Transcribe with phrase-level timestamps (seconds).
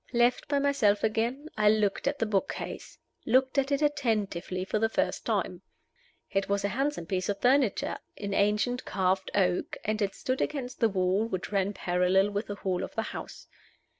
[0.13, 4.79] Left by myself again, I looked at the book case looked at it attentively for
[4.79, 5.61] the first time.
[6.31, 10.79] It was a handsome piece of furniture in ancient carved oak, and it stood against
[10.79, 13.45] the wall which ran parallel with the hall of the house.